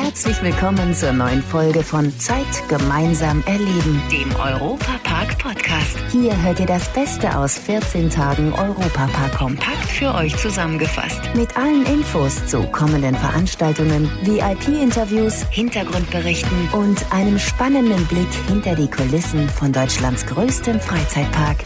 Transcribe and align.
Herzlich 0.00 0.40
willkommen 0.42 0.94
zur 0.94 1.10
neuen 1.10 1.42
Folge 1.42 1.82
von 1.82 2.16
Zeit 2.20 2.46
gemeinsam 2.68 3.42
erleben, 3.46 4.00
dem 4.12 4.32
Europapark 4.36 5.36
Podcast. 5.38 5.98
Hier 6.12 6.40
hört 6.40 6.60
ihr 6.60 6.66
das 6.66 6.88
Beste 6.92 7.36
aus 7.36 7.58
14 7.58 8.08
Tagen 8.08 8.52
Europapark 8.52 9.36
kompakt 9.36 9.88
für 9.88 10.14
euch 10.14 10.36
zusammengefasst. 10.36 11.20
Mit 11.34 11.56
allen 11.56 11.84
Infos 11.86 12.46
zu 12.46 12.62
kommenden 12.68 13.16
Veranstaltungen, 13.16 14.08
VIP-Interviews, 14.22 15.42
Hintergrundberichten 15.50 16.68
und 16.70 17.04
einem 17.12 17.38
spannenden 17.38 18.06
Blick 18.06 18.32
hinter 18.46 18.76
die 18.76 18.88
Kulissen 18.88 19.48
von 19.48 19.72
Deutschlands 19.72 20.24
größtem 20.26 20.78
Freizeitpark. 20.78 21.64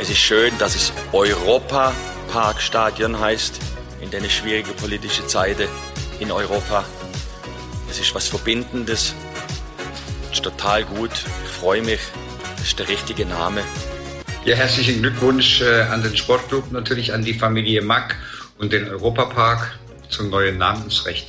Es 0.00 0.10
ist 0.10 0.18
schön, 0.18 0.52
dass 0.60 0.76
es 0.76 0.92
Europa-Parkstadion 2.34 3.20
heißt, 3.20 3.60
in 4.00 4.10
den 4.10 4.28
schwierige 4.28 4.72
politische 4.72 5.24
Zeiten 5.26 5.68
in 6.18 6.32
Europa. 6.32 6.84
Es 7.88 8.00
ist 8.00 8.12
was 8.12 8.26
Verbindendes. 8.26 9.14
Es 10.24 10.38
ist 10.38 10.42
total 10.42 10.84
gut. 10.84 11.12
Ich 11.44 11.50
freue 11.50 11.82
mich. 11.82 12.00
Das 12.56 12.66
ist 12.66 12.78
der 12.80 12.88
richtige 12.88 13.24
Name. 13.24 13.62
Ja, 14.44 14.56
herzlichen 14.56 15.00
Glückwunsch 15.00 15.60
äh, 15.60 15.82
an 15.82 16.02
den 16.02 16.16
Sportclub, 16.16 16.72
natürlich 16.72 17.14
an 17.14 17.24
die 17.24 17.34
Familie 17.34 17.82
Mack 17.82 18.16
und 18.58 18.72
den 18.72 18.88
Europapark 18.88 19.78
zum 20.08 20.30
neuen 20.30 20.58
Namensrecht. 20.58 21.28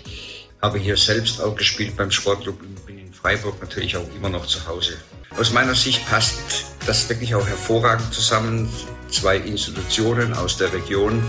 Habe 0.59 0.79
hier 0.79 0.97
selbst 0.97 1.39
auch 1.39 1.55
gespielt 1.55 1.95
beim 1.95 2.09
Sportclub 2.09 2.59
und 2.59 2.85
bin 2.87 2.97
in 2.97 3.13
Freiburg 3.13 3.61
natürlich 3.61 3.95
auch 3.95 4.07
immer 4.17 4.29
noch 4.29 4.47
zu 4.47 4.65
Hause. 4.67 4.97
Aus 5.37 5.53
meiner 5.53 5.75
Sicht 5.75 6.03
passt 6.09 6.39
das 6.87 7.07
wirklich 7.09 7.35
auch 7.35 7.45
hervorragend 7.45 8.11
zusammen. 8.11 8.69
Zwei 9.09 9.37
Institutionen 9.37 10.33
aus 10.33 10.57
der 10.57 10.73
Region, 10.73 11.23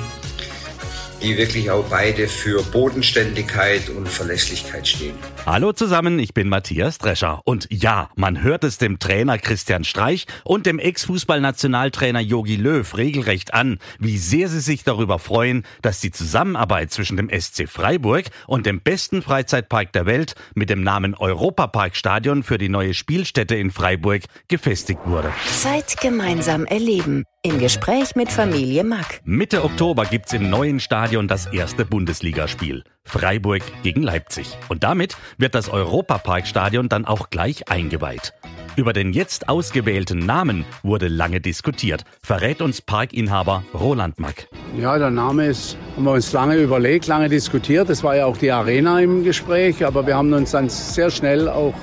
die 1.23 1.37
wirklich 1.39 1.71
auch 1.71 1.85
beide 1.89 2.29
für 2.29 2.63
Bodenständigkeit 2.63 3.89
und 3.89 4.09
Verlässlichkeit 4.09 4.87
stehen. 4.87 5.15
Hallo 5.47 5.73
zusammen, 5.73 6.19
ich 6.19 6.35
bin 6.35 6.49
Matthias 6.49 6.99
Drescher. 6.99 7.41
Und 7.45 7.67
ja, 7.71 8.11
man 8.17 8.43
hört 8.43 8.65
es 8.65 8.79
dem 8.79 8.99
Trainer 8.99 9.39
Christian 9.39 9.85
Streich 9.85 10.27
und 10.45 10.67
dem 10.67 10.79
Ex-Fußballnationaltrainer 10.79 12.21
Jogi 12.21 12.57
Löw 12.57 12.97
regelrecht 12.97 13.55
an, 13.55 13.79
wie 13.99 14.19
sehr 14.19 14.49
sie 14.49 14.61
sich 14.61 14.85
darüber 14.85 15.19
freuen, 15.19 15.65
dass 15.83 16.01
die 16.01 16.11
Zusammenarbeit 16.11 16.91
zwischen 16.91 17.17
dem 17.17 17.31
SC 17.31 17.69
Freiburg 17.69 18.27
und 18.47 18.67
dem 18.67 18.81
besten 18.81 19.23
Freizeitpark 19.23 19.93
der 19.93 20.07
Welt 20.07 20.35
mit 20.55 20.69
dem 20.69 20.83
Namen 20.83 21.15
Europaparkstadion 21.15 22.43
für 22.43 22.59
die 22.59 22.69
neue 22.69 22.95
Spielstätte 22.95 23.57
in 23.57 23.71
Freiburg 23.71 24.23
gefestigt 24.49 25.01
wurde. 25.07 25.33
Zeit 25.51 25.97
gemeinsam 26.01 26.67
erleben. 26.67 27.25
Im 27.43 27.61
Gespräch 27.61 28.17
mit 28.17 28.33
Familie 28.33 28.83
Mack. 28.83 29.21
Mitte 29.25 29.63
Oktober 29.63 30.05
gibt's 30.05 30.33
im 30.33 30.51
neuen 30.51 30.81
Stadion 30.81 31.06
das 31.07 31.47
erste 31.47 31.85
Bundesligaspiel. 31.85 32.83
Freiburg 33.05 33.63
gegen 33.85 34.03
Leipzig. 34.03 34.59
Und 34.69 34.83
damit 34.83 35.17
wird 35.39 35.55
das 35.55 35.69
Europaparkstadion 35.69 36.89
dann 36.89 37.05
auch 37.05 37.31
gleich 37.31 37.69
eingeweiht. 37.71 38.35
Über 38.75 38.93
den 38.93 39.13
jetzt 39.13 39.49
ausgewählten 39.49 40.19
Namen 40.19 40.65
wurde 40.83 41.07
lange 41.07 41.41
diskutiert, 41.41 42.03
verrät 42.23 42.61
uns 42.61 42.83
Parkinhaber 42.83 43.63
Roland 43.73 44.19
Mack. 44.19 44.49
Ja, 44.79 44.99
der 44.99 45.11
Name 45.11 45.47
ist, 45.47 45.79
haben 45.95 46.05
wir 46.05 46.13
uns 46.13 46.33
lange 46.33 46.57
überlegt, 46.57 47.07
lange 47.07 47.29
diskutiert. 47.29 47.89
Es 47.89 48.03
war 48.03 48.17
ja 48.17 48.27
auch 48.27 48.37
die 48.37 48.51
Arena 48.51 49.01
im 49.01 49.23
Gespräch, 49.23 49.87
aber 49.87 50.07
wir 50.07 50.17
haben 50.17 50.33
uns 50.33 50.51
dann 50.51 50.69
sehr 50.69 51.11
schnell 51.11 51.49
auch 51.49 51.75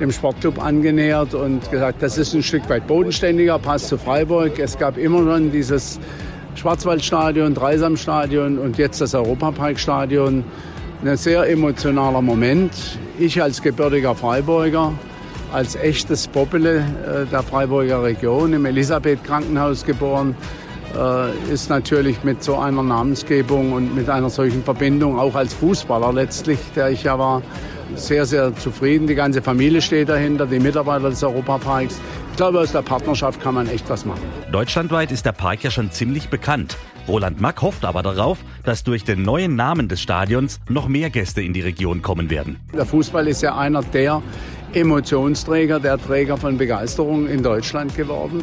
dem 0.00 0.10
Sportclub 0.10 0.60
angenähert 0.60 1.34
und 1.34 1.70
gesagt, 1.70 2.02
das 2.02 2.18
ist 2.18 2.34
ein 2.34 2.42
Stück 2.42 2.68
weit 2.68 2.88
bodenständiger, 2.88 3.58
passt 3.60 3.86
zu 3.86 3.96
Freiburg. 3.96 4.58
Es 4.58 4.76
gab 4.76 4.98
immer 4.98 5.18
schon 5.18 5.52
dieses 5.52 6.00
Schwarzwaldstadion, 6.54 7.54
Dreisamstadion 7.54 8.58
und 8.58 8.78
jetzt 8.78 9.00
das 9.00 9.14
Europaparkstadion. 9.14 10.44
Ein 11.04 11.16
sehr 11.16 11.48
emotionaler 11.50 12.22
Moment. 12.22 12.72
Ich 13.18 13.42
als 13.42 13.60
gebürtiger 13.60 14.14
Freiburger, 14.14 14.92
als 15.52 15.76
echtes 15.76 16.28
Popele 16.28 16.78
äh, 16.78 17.26
der 17.30 17.42
Freiburger 17.42 18.02
Region, 18.02 18.52
im 18.52 18.64
Elisabeth 18.64 19.22
Krankenhaus 19.24 19.84
geboren, 19.84 20.34
äh, 20.96 21.52
ist 21.52 21.70
natürlich 21.70 22.24
mit 22.24 22.42
so 22.42 22.56
einer 22.56 22.82
Namensgebung 22.82 23.72
und 23.72 23.94
mit 23.94 24.08
einer 24.08 24.30
solchen 24.30 24.62
Verbindung, 24.62 25.18
auch 25.18 25.34
als 25.34 25.52
Fußballer 25.54 26.12
letztlich, 26.12 26.58
der 26.74 26.90
ich 26.90 27.02
ja 27.02 27.18
war, 27.18 27.42
sehr, 27.96 28.26
sehr 28.26 28.54
zufrieden. 28.56 29.06
Die 29.06 29.14
ganze 29.14 29.42
Familie 29.42 29.80
steht 29.82 30.08
dahinter, 30.08 30.46
die 30.46 30.58
Mitarbeiter 30.58 31.10
des 31.10 31.22
Europaparks. 31.22 32.00
Ich 32.30 32.36
glaube, 32.36 32.60
aus 32.60 32.72
der 32.72 32.82
Partnerschaft 32.82 33.40
kann 33.40 33.54
man 33.54 33.68
echt 33.68 33.88
was 33.88 34.04
machen. 34.04 34.22
Deutschlandweit 34.52 35.12
ist 35.12 35.24
der 35.24 35.32
Park 35.32 35.64
ja 35.64 35.70
schon 35.70 35.90
ziemlich 35.90 36.28
bekannt. 36.28 36.76
Roland 37.06 37.40
Mack 37.40 37.60
hofft 37.62 37.84
aber 37.84 38.02
darauf, 38.02 38.38
dass 38.64 38.82
durch 38.82 39.04
den 39.04 39.22
neuen 39.22 39.56
Namen 39.56 39.88
des 39.88 40.00
Stadions 40.00 40.60
noch 40.68 40.88
mehr 40.88 41.10
Gäste 41.10 41.42
in 41.42 41.52
die 41.52 41.60
Region 41.60 42.02
kommen 42.02 42.30
werden. 42.30 42.58
Der 42.72 42.86
Fußball 42.86 43.28
ist 43.28 43.42
ja 43.42 43.56
einer 43.56 43.82
der 43.82 44.22
Emotionsträger, 44.72 45.80
der 45.80 45.98
Träger 45.98 46.36
von 46.36 46.56
Begeisterung 46.58 47.28
in 47.28 47.42
Deutschland 47.42 47.94
geworden. 47.94 48.42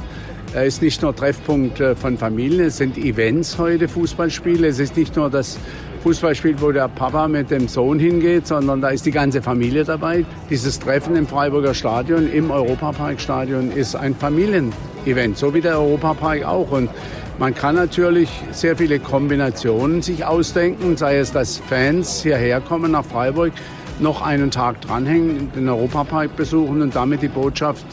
Er 0.53 0.65
ist 0.65 0.81
nicht 0.81 1.01
nur 1.01 1.15
Treffpunkt 1.15 1.79
äh, 1.79 1.95
von 1.95 2.17
Familien, 2.17 2.67
es 2.67 2.77
sind 2.77 2.97
Events 2.97 3.57
heute, 3.57 3.87
Fußballspiele. 3.87 4.67
Es 4.67 4.79
ist 4.79 4.97
nicht 4.97 5.15
nur 5.15 5.29
das 5.29 5.57
Fußballspiel, 6.03 6.55
wo 6.59 6.71
der 6.71 6.87
Papa 6.87 7.27
mit 7.27 7.51
dem 7.51 7.67
Sohn 7.67 7.99
hingeht, 7.99 8.47
sondern 8.47 8.81
da 8.81 8.89
ist 8.89 9.05
die 9.05 9.11
ganze 9.11 9.41
Familie 9.41 9.83
dabei. 9.83 10.25
Dieses 10.49 10.79
Treffen 10.79 11.15
im 11.15 11.27
Freiburger 11.27 11.73
Stadion, 11.73 12.31
im 12.31 12.49
Europaparkstadion, 12.49 13.71
ist 13.71 13.95
ein 13.95 14.15
Familienevent, 14.15 15.37
so 15.37 15.53
wie 15.53 15.61
der 15.61 15.77
Europapark 15.79 16.43
auch. 16.43 16.71
Und 16.71 16.89
man 17.37 17.53
kann 17.53 17.75
natürlich 17.75 18.29
sehr 18.51 18.75
viele 18.75 18.99
Kombinationen 18.99 20.01
sich 20.01 20.25
ausdenken, 20.25 20.97
sei 20.97 21.17
es, 21.17 21.31
dass 21.31 21.57
Fans 21.57 22.23
hierher 22.23 22.61
kommen 22.61 22.91
nach 22.91 23.05
Freiburg, 23.05 23.53
noch 23.99 24.21
einen 24.21 24.49
Tag 24.49 24.81
dranhängen, 24.81 25.51
den 25.55 25.69
Europapark 25.69 26.35
besuchen 26.35 26.81
und 26.81 26.95
damit 26.95 27.21
die 27.21 27.27
Botschaft 27.27 27.85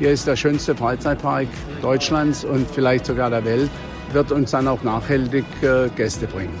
hier 0.00 0.12
ist 0.12 0.26
der 0.26 0.34
schönste 0.34 0.74
Freizeitpark 0.74 1.46
Deutschlands 1.82 2.42
und 2.42 2.66
vielleicht 2.70 3.04
sogar 3.04 3.28
der 3.28 3.44
Welt, 3.44 3.68
wird 4.14 4.32
uns 4.32 4.50
dann 4.50 4.66
auch 4.66 4.82
nachhaltig 4.82 5.44
äh, 5.60 5.90
Gäste 5.94 6.26
bringen. 6.26 6.58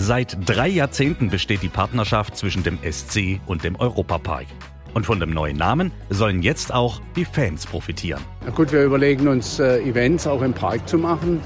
Seit 0.00 0.38
drei 0.48 0.68
Jahrzehnten 0.68 1.28
besteht 1.28 1.60
die 1.60 1.68
Partnerschaft 1.68 2.36
zwischen 2.36 2.62
dem 2.62 2.78
SC 2.88 3.40
und 3.46 3.64
dem 3.64 3.74
Europapark. 3.74 4.46
Und 4.94 5.06
von 5.06 5.18
dem 5.18 5.30
neuen 5.30 5.56
Namen 5.56 5.90
sollen 6.08 6.40
jetzt 6.40 6.72
auch 6.72 7.00
die 7.16 7.24
Fans 7.24 7.66
profitieren. 7.66 8.22
Na 8.44 8.52
gut, 8.52 8.70
wir 8.70 8.84
überlegen 8.84 9.26
uns 9.26 9.58
äh, 9.58 9.80
Events 9.80 10.28
auch 10.28 10.40
im 10.42 10.52
Park 10.52 10.88
zu 10.88 10.98
machen, 10.98 11.40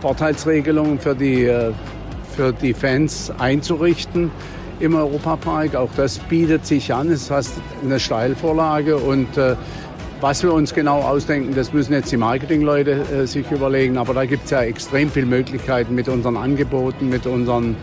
Vorteilsregelungen 0.00 0.98
für 0.98 1.14
die, 1.14 1.44
äh, 1.44 1.70
für 2.34 2.54
die 2.54 2.72
Fans 2.72 3.30
einzurichten 3.38 4.30
im 4.80 4.94
Europapark. 4.94 5.74
Auch 5.74 5.90
das 5.94 6.18
bietet 6.18 6.64
sich 6.64 6.94
an. 6.94 7.10
Es 7.10 7.28
ist 7.28 7.60
eine 7.84 8.00
Steilvorlage 8.00 8.96
und 8.96 9.36
äh, 9.36 9.54
was 10.22 10.42
wir 10.42 10.52
uns 10.52 10.74
genau 10.74 11.00
ausdenken, 11.00 11.54
das 11.54 11.72
müssen 11.72 11.92
jetzt 11.92 12.10
die 12.10 12.16
Marketingleute 12.16 12.90
äh, 12.92 13.26
sich 13.26 13.50
überlegen. 13.50 13.98
Aber 13.98 14.14
da 14.14 14.24
gibt 14.24 14.46
es 14.46 14.50
ja 14.50 14.62
extrem 14.62 15.10
viele 15.10 15.26
Möglichkeiten 15.26 15.94
mit 15.94 16.08
unseren 16.08 16.36
Angeboten, 16.36 17.08
mit 17.08 17.26
unseren 17.26 17.76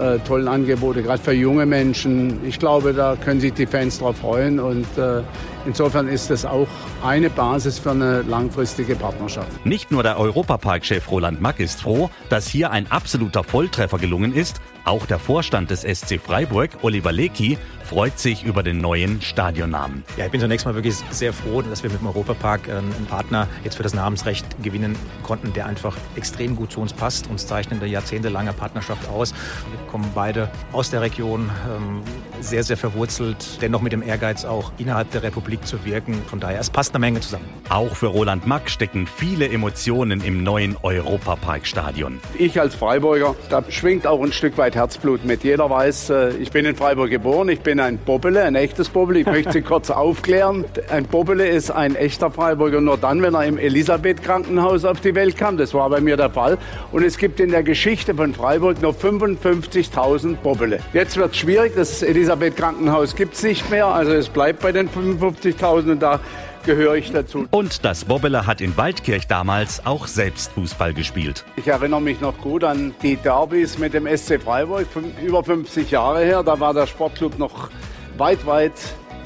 äh, 0.00 0.18
tollen 0.20 0.48
Angeboten, 0.48 1.02
gerade 1.02 1.22
für 1.22 1.32
junge 1.32 1.66
Menschen. 1.66 2.44
Ich 2.46 2.58
glaube, 2.58 2.94
da 2.94 3.16
können 3.16 3.40
sich 3.40 3.52
die 3.52 3.66
Fans 3.66 3.98
drauf 3.98 4.16
freuen. 4.18 4.58
Und 4.58 4.86
äh, 4.96 5.22
insofern 5.66 6.08
ist 6.08 6.30
das 6.30 6.44
auch 6.44 6.68
eine 7.04 7.30
Basis 7.30 7.78
für 7.78 7.90
eine 7.90 8.22
langfristige 8.22 8.96
Partnerschaft. 8.96 9.64
Nicht 9.64 9.90
nur 9.90 10.02
der 10.02 10.18
Europapark-Chef 10.18 11.10
Roland 11.10 11.40
Mack 11.40 11.60
ist 11.60 11.82
froh, 11.82 12.10
dass 12.28 12.48
hier 12.48 12.70
ein 12.70 12.90
absoluter 12.90 13.44
Volltreffer 13.44 13.98
gelungen 13.98 14.34
ist. 14.34 14.60
Auch 14.84 15.06
der 15.06 15.18
Vorstand 15.18 15.70
des 15.70 15.82
SC 15.82 16.18
Freiburg, 16.18 16.70
Oliver 16.82 17.12
Lecky, 17.12 17.58
freut 17.84 18.18
sich 18.18 18.44
über 18.44 18.62
den 18.62 18.78
neuen 18.78 19.20
Stadionnamen. 19.20 20.04
Ja, 20.16 20.24
ich 20.24 20.30
bin 20.30 20.40
zunächst 20.40 20.64
mal 20.64 20.74
wirklich 20.74 20.94
sehr 21.10 21.32
froh, 21.32 21.60
dass 21.60 21.82
wir 21.82 21.90
mit 21.90 22.00
dem 22.00 22.06
Europapark 22.06 22.68
äh, 22.68 22.72
einen 22.72 23.06
Partner 23.08 23.48
jetzt 23.64 23.76
für 23.76 23.82
das 23.82 23.94
Namensrecht 23.94 24.46
gewinnen 24.62 24.96
konnten, 25.22 25.52
der 25.52 25.66
einfach 25.66 25.96
extrem 26.16 26.56
gut 26.56 26.72
zu 26.72 26.80
uns 26.80 26.92
passt. 26.92 27.28
Uns 27.28 27.46
zeichnet 27.46 27.82
eine 27.82 27.90
jahrzehntelange 27.90 28.52
Partnerschaft 28.52 29.08
aus. 29.08 29.34
Wir 29.70 29.86
kommen 29.90 30.10
beide 30.14 30.50
aus 30.72 30.90
der 30.90 31.02
Region, 31.02 31.50
ähm, 31.68 32.02
sehr, 32.40 32.62
sehr 32.62 32.76
verwurzelt, 32.76 33.60
dennoch 33.60 33.82
mit 33.82 33.92
dem 33.92 34.02
Ehrgeiz 34.02 34.44
auch 34.44 34.72
innerhalb 34.78 35.10
der 35.10 35.22
Republik 35.22 35.66
zu 35.66 35.84
wirken. 35.84 36.14
Von 36.26 36.40
daher, 36.40 36.60
es 36.60 36.70
passt 36.70 36.94
eine 36.94 37.00
Menge 37.00 37.20
zusammen. 37.20 37.44
Auch 37.68 37.94
für 37.94 38.06
Roland 38.06 38.46
Mack 38.46 38.70
stecken 38.70 39.06
viele 39.06 39.48
Emotionen 39.48 40.20
im 40.22 40.42
neuen 40.42 40.76
Europaparkstadion. 40.82 42.20
Ich 42.38 42.60
als 42.60 42.74
Freiburger, 42.74 43.36
da 43.48 43.62
schwingt 43.68 44.06
auch 44.06 44.22
ein 44.22 44.32
Stück 44.32 44.58
weit 44.58 44.74
Herzblut 44.74 45.24
mit. 45.24 45.44
Jeder 45.44 45.70
weiß, 45.70 46.10
äh, 46.10 46.30
ich 46.36 46.50
bin 46.50 46.64
in 46.64 46.76
Freiburg 46.76 47.10
geboren, 47.10 47.48
ich 47.48 47.60
bin 47.60 47.80
ein 47.80 47.98
Bobbele, 47.98 48.42
ein 48.42 48.54
echtes 48.54 48.88
Bobbele. 48.88 49.20
Ich 49.20 49.26
möchte 49.26 49.52
Sie 49.52 49.62
kurz 49.70 49.90
aufklären. 49.90 50.64
Ein 50.90 51.04
Bobbele 51.04 51.48
ist 51.48 51.70
ein 51.70 51.94
echter 51.94 52.30
Freiburger 52.30 52.80
nur 52.80 52.96
dann, 52.96 53.22
wenn 53.22 53.34
er 53.34 53.44
im 53.44 53.58
Elisabeth-Krankenhaus 53.58 54.84
auf 54.84 55.00
die 55.00 55.14
Welt 55.14 55.36
kam. 55.36 55.56
Das 55.56 55.74
war 55.74 55.88
bei 55.90 56.00
mir 56.00 56.16
der 56.16 56.30
Fall. 56.30 56.58
Und 56.92 57.04
es 57.04 57.18
gibt 57.18 57.40
in 57.40 57.50
der 57.50 57.62
Geschichte 57.62 58.14
von 58.14 58.34
Freiburg 58.34 58.80
nur 58.82 58.92
55.000 58.92 60.36
Bobbele. 60.36 60.80
Jetzt 60.92 61.16
wird 61.16 61.32
es 61.32 61.38
schwierig. 61.38 61.74
Das 61.74 62.02
Elisabeth-Krankenhaus 62.30 63.16
gibt 63.16 63.34
es 63.34 63.42
nicht 63.42 63.68
mehr. 63.70 63.86
Also 63.86 64.12
es 64.12 64.28
bleibt 64.28 64.60
bei 64.60 64.70
den 64.70 64.88
55.000 64.88 65.92
und 65.92 66.00
da 66.00 66.20
gehöre 66.64 66.94
ich 66.94 67.10
dazu. 67.10 67.46
Und 67.50 67.84
das 67.84 68.04
Bobbele 68.04 68.46
hat 68.46 68.60
in 68.60 68.76
Waldkirch 68.76 69.26
damals 69.26 69.84
auch 69.84 70.06
selbst 70.06 70.52
Fußball 70.52 70.94
gespielt. 70.94 71.44
Ich 71.56 71.66
erinnere 71.66 72.00
mich 72.00 72.20
noch 72.20 72.38
gut 72.38 72.62
an 72.62 72.94
die 73.02 73.16
Derbys 73.16 73.78
mit 73.78 73.94
dem 73.94 74.06
SC 74.06 74.40
Freiburg, 74.40 74.86
über 75.20 75.42
50 75.42 75.90
Jahre 75.90 76.20
her. 76.20 76.44
Da 76.44 76.60
war 76.60 76.72
der 76.72 76.86
Sportclub 76.86 77.36
noch 77.36 77.68
weit, 78.16 78.46
weit 78.46 78.74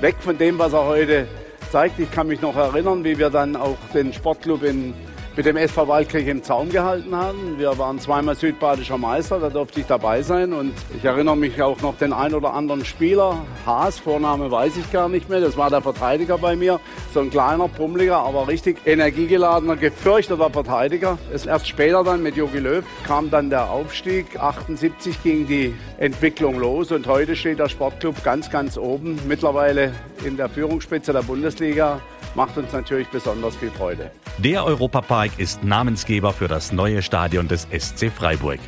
weg 0.00 0.16
von 0.20 0.38
dem, 0.38 0.58
was 0.58 0.72
er 0.72 0.86
heute 0.86 1.28
zeigt. 1.70 1.98
Ich 1.98 2.10
kann 2.10 2.28
mich 2.28 2.40
noch 2.40 2.56
erinnern, 2.56 3.04
wie 3.04 3.18
wir 3.18 3.28
dann 3.28 3.54
auch 3.54 3.76
den 3.92 4.14
Sportclub 4.14 4.62
in 4.62 4.94
mit 5.36 5.46
dem 5.46 5.56
SV 5.56 5.88
Waldkirch 5.88 6.28
im 6.28 6.42
Zaum 6.42 6.70
gehalten 6.70 7.14
haben. 7.14 7.58
Wir 7.58 7.76
waren 7.76 7.98
zweimal 7.98 8.36
südbadischer 8.36 8.98
Meister, 8.98 9.40
da 9.40 9.48
durfte 9.48 9.80
ich 9.80 9.86
dabei 9.86 10.22
sein. 10.22 10.52
Und 10.52 10.72
ich 10.96 11.04
erinnere 11.04 11.36
mich 11.36 11.60
auch 11.60 11.80
noch 11.80 11.96
den 11.98 12.12
ein 12.12 12.34
oder 12.34 12.54
anderen 12.54 12.84
Spieler. 12.84 13.38
Haas, 13.66 13.98
Vorname 13.98 14.50
weiß 14.50 14.76
ich 14.76 14.92
gar 14.92 15.08
nicht 15.08 15.28
mehr. 15.28 15.40
Das 15.40 15.56
war 15.56 15.70
der 15.70 15.82
Verteidiger 15.82 16.38
bei 16.38 16.54
mir. 16.54 16.78
So 17.12 17.20
ein 17.20 17.30
kleiner, 17.30 17.66
pummeliger, 17.66 18.18
aber 18.18 18.46
richtig 18.46 18.78
energiegeladener, 18.86 19.76
gefürchteter 19.76 20.50
Verteidiger. 20.50 21.18
Erst 21.32 21.66
später 21.66 22.04
dann 22.04 22.22
mit 22.22 22.36
Jogi 22.36 22.58
Löw 22.58 22.84
kam 23.04 23.30
dann 23.30 23.50
der 23.50 23.70
Aufstieg. 23.70 24.38
78 24.38 25.22
ging 25.22 25.48
die 25.48 25.74
Entwicklung 25.98 26.58
los 26.58 26.92
und 26.92 27.08
heute 27.08 27.34
steht 27.34 27.58
der 27.58 27.68
Sportclub 27.68 28.22
ganz, 28.22 28.50
ganz 28.50 28.78
oben. 28.78 29.18
Mittlerweile 29.26 29.92
in 30.24 30.36
der 30.36 30.48
Führungsspitze 30.48 31.12
der 31.12 31.22
Bundesliga 31.22 32.00
macht 32.36 32.56
uns 32.56 32.72
natürlich 32.72 33.08
besonders 33.08 33.56
viel 33.56 33.70
Freude. 33.70 34.10
Der 34.38 34.64
Europapark 34.64 35.38
ist 35.38 35.62
Namensgeber 35.62 36.32
für 36.32 36.48
das 36.48 36.72
neue 36.72 37.02
Stadion 37.02 37.46
des 37.46 37.68
SC 37.70 38.10
Freiburg. 38.10 38.58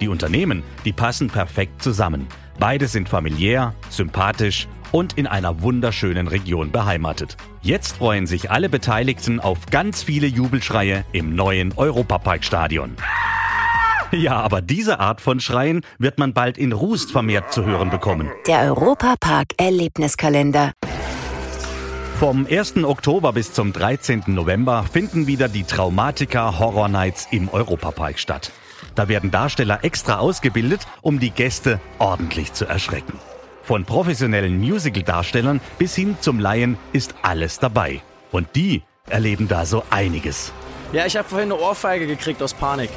Die 0.00 0.06
Unternehmen, 0.06 0.62
die 0.84 0.92
passen 0.92 1.28
perfekt 1.28 1.82
zusammen. 1.82 2.28
Beide 2.60 2.86
sind 2.86 3.08
familiär, 3.08 3.74
sympathisch 3.90 4.68
und 4.92 5.18
in 5.18 5.26
einer 5.26 5.62
wunderschönen 5.62 6.28
Region 6.28 6.70
beheimatet. 6.70 7.36
Jetzt 7.60 7.96
freuen 7.96 8.28
sich 8.28 8.52
alle 8.52 8.68
Beteiligten 8.68 9.40
auf 9.40 9.66
ganz 9.66 10.04
viele 10.04 10.28
Jubelschreie 10.28 11.04
im 11.10 11.34
neuen 11.34 11.72
Europaparkstadion. 11.76 12.94
Ja, 14.12 14.40
aber 14.40 14.62
diese 14.62 15.00
Art 15.00 15.20
von 15.20 15.40
Schreien 15.40 15.80
wird 15.98 16.18
man 16.18 16.34
bald 16.34 16.56
in 16.56 16.70
Rust 16.70 17.10
vermehrt 17.10 17.52
zu 17.52 17.64
hören 17.64 17.90
bekommen. 17.90 18.30
Der 18.46 18.60
Europapark 18.60 19.48
Erlebniskalender. 19.56 20.70
Vom 22.18 22.46
1. 22.46 22.82
Oktober 22.82 23.34
bis 23.34 23.52
zum 23.52 23.74
13. 23.74 24.22
November 24.28 24.86
finden 24.90 25.26
wieder 25.26 25.50
die 25.50 25.64
Traumatica 25.64 26.58
Horror 26.58 26.88
Nights 26.88 27.28
im 27.30 27.50
Europapark 27.50 28.18
statt. 28.18 28.52
Da 28.94 29.08
werden 29.08 29.30
Darsteller 29.30 29.80
extra 29.84 30.16
ausgebildet, 30.16 30.86
um 31.02 31.20
die 31.20 31.30
Gäste 31.30 31.78
ordentlich 31.98 32.54
zu 32.54 32.64
erschrecken. 32.64 33.18
Von 33.62 33.84
professionellen 33.84 34.58
Musical-Darstellern 34.58 35.60
bis 35.78 35.94
hin 35.94 36.16
zum 36.18 36.40
Laien 36.40 36.78
ist 36.94 37.14
alles 37.20 37.58
dabei. 37.58 38.00
Und 38.32 38.48
die 38.56 38.82
erleben 39.10 39.46
da 39.46 39.66
so 39.66 39.82
einiges. 39.90 40.54
Ja, 40.94 41.04
ich 41.04 41.18
habe 41.18 41.28
vorhin 41.28 41.52
eine 41.52 41.60
Ohrfeige 41.60 42.06
gekriegt 42.06 42.42
aus 42.42 42.54
Panik. 42.54 42.88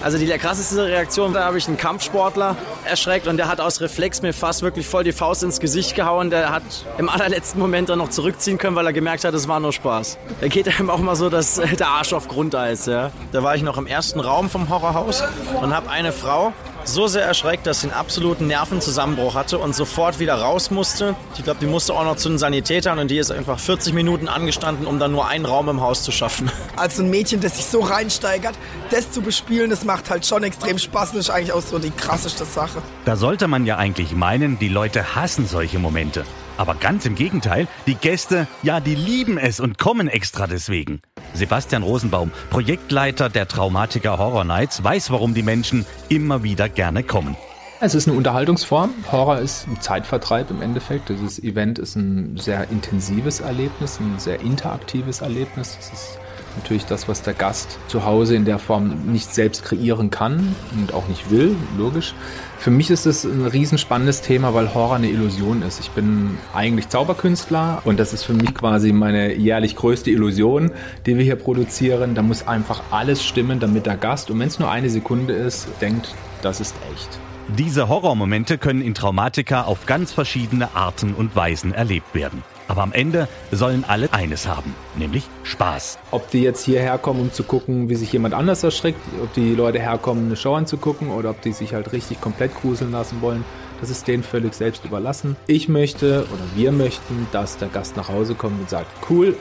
Also 0.00 0.16
die 0.16 0.26
krasseste 0.26 0.84
Reaktion, 0.84 1.32
da 1.32 1.44
habe 1.44 1.58
ich 1.58 1.66
einen 1.66 1.76
Kampfsportler 1.76 2.56
erschreckt 2.84 3.26
und 3.26 3.36
der 3.36 3.48
hat 3.48 3.60
aus 3.60 3.80
Reflex 3.80 4.22
mir 4.22 4.32
fast 4.32 4.62
wirklich 4.62 4.86
voll 4.86 5.02
die 5.02 5.12
Faust 5.12 5.42
ins 5.42 5.58
Gesicht 5.58 5.96
gehauen. 5.96 6.30
Der 6.30 6.50
hat 6.50 6.62
im 6.98 7.08
allerletzten 7.08 7.60
Moment 7.60 7.88
dann 7.88 7.98
noch 7.98 8.10
zurückziehen 8.10 8.58
können, 8.58 8.76
weil 8.76 8.86
er 8.86 8.92
gemerkt 8.92 9.24
hat, 9.24 9.34
es 9.34 9.48
war 9.48 9.58
nur 9.58 9.72
Spaß. 9.72 10.18
Da 10.40 10.46
geht 10.46 10.68
einem 10.68 10.88
auch 10.88 10.98
mal 10.98 11.16
so, 11.16 11.28
dass 11.28 11.56
der 11.56 11.88
Arsch 11.88 12.12
auf 12.12 12.28
Grundeis. 12.28 12.86
Ja. 12.86 13.10
Da 13.32 13.42
war 13.42 13.56
ich 13.56 13.62
noch 13.62 13.76
im 13.76 13.86
ersten 13.86 14.20
Raum 14.20 14.48
vom 14.48 14.68
Horrorhaus 14.68 15.24
und 15.60 15.74
habe 15.74 15.90
eine 15.90 16.12
Frau 16.12 16.52
so 16.88 17.06
sehr 17.06 17.24
erschreckt, 17.24 17.66
dass 17.66 17.80
sie 17.80 17.88
einen 17.88 17.96
absoluten 17.96 18.46
Nervenzusammenbruch 18.46 19.34
hatte 19.34 19.58
und 19.58 19.74
sofort 19.74 20.18
wieder 20.18 20.34
raus 20.34 20.70
musste. 20.70 21.14
Ich 21.36 21.44
glaube, 21.44 21.60
die 21.60 21.66
musste 21.66 21.94
auch 21.94 22.04
noch 22.04 22.16
zu 22.16 22.28
den 22.28 22.38
Sanitätern 22.38 22.98
und 22.98 23.10
die 23.10 23.18
ist 23.18 23.30
einfach 23.30 23.58
40 23.58 23.94
Minuten 23.94 24.28
angestanden, 24.28 24.86
um 24.86 24.98
dann 24.98 25.12
nur 25.12 25.28
einen 25.28 25.46
Raum 25.46 25.68
im 25.68 25.80
Haus 25.80 26.02
zu 26.02 26.12
schaffen. 26.12 26.50
Als 26.76 26.98
ein 26.98 27.10
Mädchen, 27.10 27.40
das 27.40 27.56
sich 27.56 27.66
so 27.66 27.80
reinsteigert, 27.80 28.54
das 28.90 29.10
zu 29.10 29.22
bespielen, 29.22 29.70
das 29.70 29.84
macht 29.84 30.10
halt 30.10 30.26
schon 30.26 30.42
extrem 30.42 30.78
Spaß 30.78 31.12
und 31.12 31.18
ist 31.18 31.30
eigentlich 31.30 31.52
auch 31.52 31.62
so 31.62 31.78
die 31.78 31.90
krasseste 31.90 32.44
Sache. 32.44 32.82
Da 33.04 33.16
sollte 33.16 33.48
man 33.48 33.66
ja 33.66 33.76
eigentlich 33.76 34.12
meinen, 34.12 34.58
die 34.58 34.68
Leute 34.68 35.14
hassen 35.14 35.46
solche 35.46 35.78
Momente. 35.78 36.24
Aber 36.56 36.74
ganz 36.74 37.06
im 37.06 37.14
Gegenteil, 37.14 37.68
die 37.86 37.94
Gäste, 37.94 38.48
ja, 38.64 38.80
die 38.80 38.96
lieben 38.96 39.38
es 39.38 39.60
und 39.60 39.78
kommen 39.78 40.08
extra 40.08 40.48
deswegen. 40.48 41.00
Sebastian 41.34 41.82
Rosenbaum, 41.82 42.30
Projektleiter 42.50 43.28
der 43.28 43.48
Traumatiker 43.48 44.18
Horror 44.18 44.44
Nights, 44.44 44.82
weiß, 44.82 45.10
warum 45.10 45.34
die 45.34 45.42
Menschen 45.42 45.86
immer 46.08 46.42
wieder 46.42 46.68
gerne 46.68 47.02
kommen. 47.02 47.36
Es 47.80 47.94
ist 47.94 48.08
eine 48.08 48.16
Unterhaltungsform. 48.16 48.92
Horror 49.12 49.38
ist 49.38 49.68
ein 49.68 49.80
Zeitvertreib 49.80 50.50
im 50.50 50.62
Endeffekt. 50.62 51.10
Dieses 51.10 51.42
Event 51.42 51.78
ist 51.78 51.94
ein 51.94 52.36
sehr 52.36 52.68
intensives 52.70 53.38
Erlebnis, 53.38 54.00
ein 54.00 54.18
sehr 54.18 54.40
interaktives 54.40 55.20
Erlebnis. 55.20 55.76
Es 55.78 55.92
ist 55.92 56.18
natürlich 56.56 56.86
das, 56.86 57.08
was 57.08 57.22
der 57.22 57.34
Gast 57.34 57.78
zu 57.88 58.04
Hause 58.04 58.34
in 58.34 58.44
der 58.44 58.58
Form 58.58 59.12
nicht 59.12 59.34
selbst 59.34 59.64
kreieren 59.64 60.10
kann 60.10 60.54
und 60.76 60.92
auch 60.94 61.08
nicht 61.08 61.30
will, 61.30 61.56
logisch. 61.76 62.14
Für 62.58 62.70
mich 62.70 62.90
ist 62.90 63.06
es 63.06 63.24
ein 63.24 63.46
riesenspannendes 63.46 64.20
Thema, 64.20 64.52
weil 64.54 64.74
Horror 64.74 64.96
eine 64.96 65.08
Illusion 65.08 65.62
ist. 65.62 65.78
Ich 65.78 65.90
bin 65.90 66.38
eigentlich 66.52 66.88
Zauberkünstler 66.88 67.82
und 67.84 68.00
das 68.00 68.12
ist 68.12 68.24
für 68.24 68.34
mich 68.34 68.54
quasi 68.54 68.92
meine 68.92 69.34
jährlich 69.34 69.76
größte 69.76 70.10
Illusion, 70.10 70.72
die 71.06 71.16
wir 71.16 71.24
hier 71.24 71.36
produzieren. 71.36 72.14
Da 72.14 72.22
muss 72.22 72.46
einfach 72.48 72.82
alles 72.90 73.24
stimmen, 73.24 73.60
damit 73.60 73.86
der 73.86 73.96
Gast, 73.96 74.30
und 74.30 74.40
wenn 74.40 74.48
es 74.48 74.58
nur 74.58 74.70
eine 74.70 74.90
Sekunde 74.90 75.34
ist, 75.34 75.68
denkt, 75.80 76.14
das 76.42 76.60
ist 76.60 76.74
echt. 76.92 77.20
Diese 77.56 77.88
Horrormomente 77.88 78.58
können 78.58 78.82
in 78.82 78.94
Traumatika 78.94 79.62
auf 79.62 79.86
ganz 79.86 80.12
verschiedene 80.12 80.74
Arten 80.74 81.14
und 81.14 81.34
Weisen 81.34 81.72
erlebt 81.72 82.14
werden. 82.14 82.42
Aber 82.68 82.82
am 82.82 82.92
Ende 82.92 83.28
sollen 83.50 83.84
alle 83.88 84.12
eines 84.12 84.46
haben, 84.46 84.74
nämlich 84.94 85.24
Spaß. 85.42 85.98
Ob 86.10 86.30
die 86.30 86.42
jetzt 86.42 86.64
hierher 86.64 86.98
kommen, 86.98 87.20
um 87.20 87.32
zu 87.32 87.42
gucken, 87.42 87.88
wie 87.88 87.94
sich 87.94 88.12
jemand 88.12 88.34
anders 88.34 88.62
erschreckt, 88.62 89.00
ob 89.22 89.32
die 89.32 89.54
Leute 89.54 89.80
herkommen, 89.80 90.26
eine 90.26 90.36
Show 90.36 90.54
anzugucken 90.54 91.10
oder 91.10 91.30
ob 91.30 91.40
die 91.40 91.52
sich 91.52 91.74
halt 91.74 91.92
richtig 91.92 92.20
komplett 92.20 92.54
gruseln 92.54 92.92
lassen 92.92 93.22
wollen, 93.22 93.44
das 93.80 93.90
ist 93.90 94.06
denen 94.06 94.22
völlig 94.22 94.54
selbst 94.54 94.84
überlassen. 94.84 95.36
Ich 95.46 95.68
möchte 95.68 96.26
oder 96.32 96.42
wir 96.54 96.72
möchten, 96.72 97.26
dass 97.32 97.56
der 97.56 97.68
Gast 97.68 97.96
nach 97.96 98.08
Hause 98.08 98.34
kommt 98.34 98.60
und 98.60 98.68
sagt, 98.68 98.90
cool, 99.08 99.36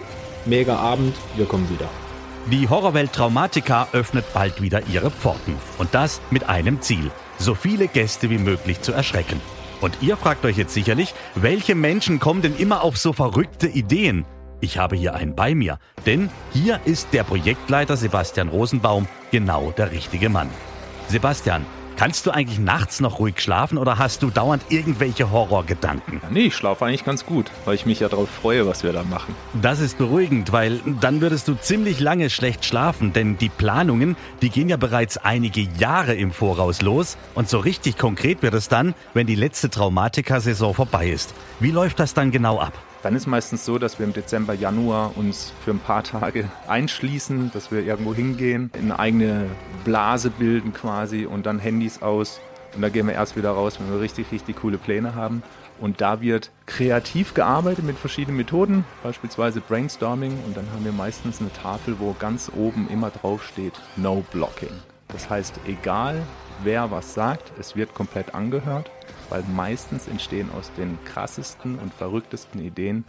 mega 0.46 0.78
Abend, 0.78 1.16
wir 1.36 1.46
kommen 1.46 1.70
wieder. 1.70 1.90
Die 2.50 2.70
Horrorwelt 2.70 3.12
Traumatica 3.12 3.90
öffnet 3.92 4.26
bald 4.34 4.62
wieder 4.62 4.82
ihre 4.88 5.12
Pforten. 5.12 5.56
Und 5.80 5.94
das 5.94 6.22
mit 6.30 6.48
einem 6.48 6.82
Ziel, 6.82 7.12
so 7.38 7.56
viele 7.56 7.90
Gäste 7.90 8.30
wie 8.30 8.38
möglich 8.38 8.82
zu 8.82 8.94
erschrecken. 8.94 9.42
Und 9.82 9.98
ihr 10.02 10.18
fragt 10.18 10.46
euch 10.46 10.58
jetzt 10.58 10.74
sicherlich, 10.74 11.14
welche 11.36 11.76
Menschen 11.76 12.20
kommen 12.20 12.42
denn 12.42 12.56
immer 12.56 12.84
auf 12.84 12.98
so 12.98 13.14
verrückte 13.14 13.68
Ideen? 13.68 14.26
Ich 14.60 14.78
habe 14.80 14.96
hier 14.96 15.14
einen 15.14 15.36
bei 15.36 15.54
mir, 15.54 15.78
denn 16.06 16.30
hier 16.52 16.80
ist 16.86 17.10
der 17.14 17.24
Projektleiter 17.24 17.96
Sebastian 17.96 18.50
Rosenbaum 18.50 19.08
genau 19.32 19.72
der 19.78 19.92
richtige 19.92 20.30
Mann. 20.30 20.50
Sebastian, 21.10 21.66
Kannst 21.98 22.28
du 22.28 22.32
eigentlich 22.32 22.60
nachts 22.60 23.00
noch 23.00 23.18
ruhig 23.18 23.42
schlafen 23.42 23.80
oder 23.80 23.98
hast 23.98 24.22
du 24.22 24.30
dauernd 24.30 24.62
irgendwelche 24.69 25.31
Horrorgedanken? 25.31 26.21
Nee, 26.30 26.42
ich 26.42 26.56
schlafe 26.56 26.86
eigentlich 26.86 27.04
ganz 27.04 27.26
gut, 27.26 27.50
weil 27.66 27.74
ich 27.74 27.88
mich 27.88 28.02
ja 28.02 28.07
darauf 28.07 28.30
freue, 28.30 28.68
was 28.68 28.83
wir 28.83 28.94
da 28.94 29.02
machen. 29.02 29.36
Das 29.60 29.80
ist 29.80 29.98
beruhigend, 29.98 30.52
weil 30.52 30.80
dann 31.02 31.21
würdest 31.21 31.48
du 31.48 31.56
ziemlich 31.56 32.00
lange 32.00 32.30
schlecht 32.30 32.66
schlafen, 32.66 33.14
denn 33.14 33.40
die 33.40 33.50
Planungen, 33.50 34.16
die 34.44 34.52
gehen 34.52 34.69
ja 34.69 34.78
bereits 34.78 35.18
einige 35.18 35.62
Jahre 35.62 36.14
im 36.14 36.31
Voraus 36.31 36.83
los 36.83 37.18
und 37.33 37.50
so 37.50 37.57
richtig 37.57 37.98
konkret 37.98 38.44
wird 38.44 38.54
es 38.54 38.69
dann, 38.69 38.94
wenn 39.16 39.26
die 39.26 39.33
letzte 39.33 39.71
Traumatiker-Saison 39.71 40.76
vorbei 40.76 41.10
ist. 41.10 41.33
Wie 41.60 41.71
läuft 41.71 42.00
das 42.00 42.14
dann 42.14 42.30
genau 42.30 42.60
ab? 42.60 42.74
Dann 43.04 43.16
ist 43.16 43.27
meistens 43.27 43.63
so, 43.63 43.77
dass 43.77 43.99
wir 43.99 44.06
im 44.06 44.13
Dezember, 44.13 44.54
Januar 44.54 45.16
uns 45.18 45.54
für 45.63 45.71
ein 45.71 45.80
paar 45.80 46.04
Tage 46.04 46.49
einschließen, 46.68 47.51
dass 47.54 47.71
wir 47.71 47.83
irgendwo 47.83 48.13
hingehen, 48.13 48.71
eine 48.73 48.97
eigene 48.97 49.45
Blase 49.85 50.30
bilden 50.30 50.73
quasi 50.73 51.25
und 51.25 51.45
dann 51.45 51.59
Handys 51.59 52.01
aus. 52.01 52.39
Und 52.75 52.81
da 52.81 52.89
gehen 52.89 53.07
wir 53.07 53.13
erst 53.13 53.35
wieder 53.35 53.51
raus, 53.51 53.80
wenn 53.80 53.92
wir 53.92 54.01
richtig, 54.01 54.31
richtig 54.31 54.57
coole 54.57 54.77
Pläne 54.77 55.16
haben. 55.16 55.42
Und 55.80 56.01
da 56.01 56.21
wird 56.21 56.51
kreativ 56.66 57.35
gearbeitet 57.35 57.85
mit 57.85 57.97
verschiedenen 57.97 58.37
Methoden, 58.37 58.83
beispielsweise 59.04 59.61
Brainstorming. 59.61 60.37
Und 60.45 60.57
dann 60.57 60.66
haben 60.71 60.83
wir 60.83 60.92
meistens 60.92 61.39
eine 61.39 61.54
Tafel, 61.54 61.99
wo 61.99 62.16
ganz 62.18 62.51
oben 62.56 62.87
immer 62.89 63.11
drauf 63.11 63.44
steht 63.44 63.73
No 63.95 64.23
Blocking. 64.31 64.71
Das 65.09 65.30
heißt, 65.30 65.59
egal 65.68 66.21
wer 66.63 66.89
was 66.89 67.13
sagt, 67.13 67.51
es 67.59 67.75
wird 67.75 67.94
komplett 67.94 68.33
angehört 68.33 68.92
weil 69.30 69.44
meistens 69.56 70.07
entstehen 70.07 70.50
aus 70.57 70.72
den 70.78 70.98
krassesten 71.06 71.78
und 71.80 71.94
verrücktesten 71.94 72.62
Ideen 72.62 73.06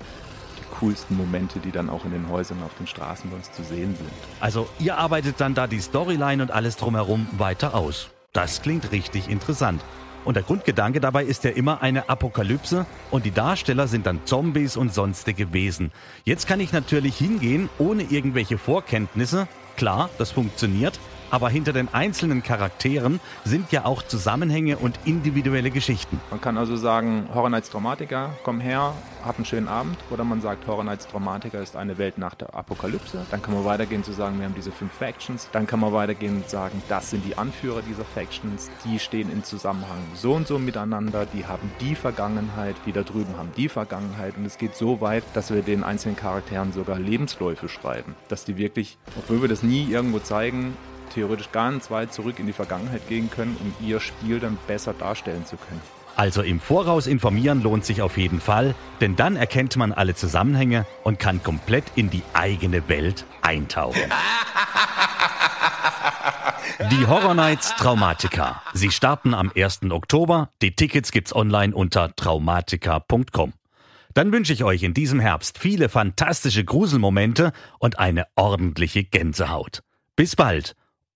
die 0.58 0.76
coolsten 0.80 1.16
Momente, 1.16 1.60
die 1.60 1.70
dann 1.70 1.88
auch 1.88 2.04
in 2.04 2.12
den 2.12 2.28
Häusern 2.28 2.62
auf 2.62 2.74
den 2.78 2.86
Straßen 2.86 3.30
bei 3.30 3.36
uns 3.36 3.50
zu 3.52 3.62
sehen 3.62 3.94
sind. 3.96 4.10
Also 4.40 4.68
ihr 4.78 4.98
arbeitet 4.98 5.40
dann 5.40 5.54
da 5.54 5.66
die 5.66 5.80
Storyline 5.80 6.42
und 6.42 6.50
alles 6.50 6.76
drumherum 6.76 7.26
weiter 7.38 7.74
aus. 7.74 8.10
Das 8.32 8.62
klingt 8.62 8.92
richtig 8.92 9.28
interessant. 9.28 9.82
Und 10.24 10.34
der 10.34 10.42
Grundgedanke 10.42 11.00
dabei 11.00 11.24
ist 11.24 11.44
ja 11.44 11.50
immer 11.50 11.80
eine 11.80 12.10
Apokalypse 12.10 12.84
und 13.10 13.24
die 13.24 13.30
Darsteller 13.30 13.88
sind 13.88 14.04
dann 14.04 14.26
Zombies 14.26 14.76
und 14.76 14.92
sonstige 14.92 15.52
Wesen. 15.52 15.90
Jetzt 16.24 16.46
kann 16.46 16.60
ich 16.60 16.72
natürlich 16.72 17.16
hingehen 17.16 17.70
ohne 17.78 18.02
irgendwelche 18.02 18.58
Vorkenntnisse. 18.58 19.48
Klar, 19.76 20.10
das 20.18 20.32
funktioniert. 20.32 20.98
Aber 21.30 21.50
hinter 21.50 21.74
den 21.74 21.92
einzelnen 21.92 22.42
Charakteren 22.42 23.20
sind 23.44 23.70
ja 23.70 23.84
auch 23.84 24.02
Zusammenhänge 24.02 24.78
und 24.78 24.98
individuelle 25.04 25.70
Geschichten. 25.70 26.18
Man 26.30 26.40
kann 26.40 26.56
also 26.56 26.76
sagen, 26.76 27.28
Horror 27.34 27.50
Nights 27.50 27.68
Traumatiker, 27.68 28.30
komm 28.44 28.60
her, 28.60 28.94
hab 29.24 29.36
einen 29.36 29.44
schönen 29.44 29.68
Abend. 29.68 29.98
Oder 30.10 30.24
man 30.24 30.40
sagt, 30.40 30.66
Horror 30.66 30.84
Nights 30.84 31.06
Traumatiker 31.06 31.60
ist 31.60 31.76
eine 31.76 31.98
Welt 31.98 32.16
nach 32.16 32.34
der 32.34 32.54
Apokalypse. 32.54 33.26
Dann 33.30 33.42
kann 33.42 33.52
man 33.52 33.64
weitergehen 33.66 34.02
zu 34.02 34.12
sagen, 34.12 34.38
wir 34.38 34.46
haben 34.46 34.54
diese 34.54 34.72
fünf 34.72 34.92
Factions. 34.92 35.48
Dann 35.52 35.66
kann 35.66 35.80
man 35.80 35.92
weitergehen 35.92 36.36
und 36.36 36.48
sagen, 36.48 36.82
das 36.88 37.10
sind 37.10 37.24
die 37.26 37.36
Anführer 37.36 37.82
dieser 37.82 38.04
Factions. 38.04 38.70
Die 38.84 38.98
stehen 38.98 39.30
in 39.30 39.44
Zusammenhang 39.44 39.98
so 40.14 40.32
und 40.32 40.46
so 40.46 40.58
miteinander. 40.58 41.26
Die 41.26 41.44
haben 41.44 41.70
die 41.80 41.94
Vergangenheit, 41.94 42.76
die 42.86 42.92
da 42.92 43.02
drüben 43.02 43.36
haben 43.36 43.50
die 43.54 43.68
Vergangenheit. 43.68 44.36
Und 44.38 44.46
es 44.46 44.56
geht 44.56 44.74
so 44.74 45.02
weit, 45.02 45.24
dass 45.34 45.52
wir 45.52 45.60
den 45.60 45.84
einzelnen 45.84 46.16
Charakteren 46.16 46.72
sogar 46.72 46.98
Lebensläufe 46.98 47.68
schreiben. 47.68 48.14
Dass 48.28 48.46
die 48.46 48.56
wirklich, 48.56 48.96
obwohl 49.18 49.42
wir 49.42 49.48
das 49.48 49.62
nie 49.62 49.90
irgendwo 49.90 50.20
zeigen, 50.20 50.74
theoretisch 51.10 51.50
ganz 51.52 51.90
weit 51.90 52.12
zurück 52.12 52.38
in 52.38 52.46
die 52.46 52.52
Vergangenheit 52.52 53.06
gehen 53.08 53.30
können, 53.30 53.56
um 53.60 53.86
ihr 53.86 54.00
Spiel 54.00 54.40
dann 54.40 54.58
besser 54.66 54.92
darstellen 54.92 55.46
zu 55.46 55.56
können. 55.56 55.80
Also 56.16 56.42
im 56.42 56.58
Voraus 56.58 57.06
informieren 57.06 57.62
lohnt 57.62 57.84
sich 57.84 58.02
auf 58.02 58.18
jeden 58.18 58.40
Fall, 58.40 58.74
denn 59.00 59.14
dann 59.14 59.36
erkennt 59.36 59.76
man 59.76 59.92
alle 59.92 60.16
Zusammenhänge 60.16 60.84
und 61.04 61.20
kann 61.20 61.42
komplett 61.44 61.84
in 61.94 62.10
die 62.10 62.24
eigene 62.32 62.88
Welt 62.88 63.24
eintauchen. 63.40 64.02
Die 66.90 67.06
Horror 67.06 67.34
Nights 67.34 67.74
Traumatica. 67.76 68.62
Sie 68.72 68.90
starten 68.92 69.34
am 69.34 69.50
1. 69.54 69.90
Oktober. 69.90 70.50
Die 70.62 70.76
Tickets 70.76 71.10
gibt's 71.10 71.34
online 71.34 71.74
unter 71.74 72.14
traumatica.com. 72.14 73.52
Dann 74.14 74.32
wünsche 74.32 74.52
ich 74.52 74.64
euch 74.64 74.82
in 74.82 74.94
diesem 74.94 75.20
Herbst 75.20 75.58
viele 75.58 75.88
fantastische 75.88 76.64
Gruselmomente 76.64 77.52
und 77.78 77.98
eine 77.98 78.26
ordentliche 78.36 79.04
Gänsehaut. 79.04 79.82
Bis 80.16 80.36
bald, 80.36 80.74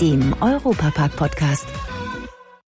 dem 0.00 0.34
Europapark-Podcast. 0.40 1.85